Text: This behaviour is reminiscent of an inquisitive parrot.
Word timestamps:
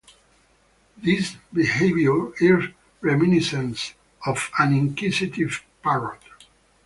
This 0.97 1.37
behaviour 1.53 2.33
is 2.43 2.71
reminiscent 3.01 3.93
of 4.25 4.49
an 4.57 4.73
inquisitive 4.73 5.63
parrot. 5.83 6.23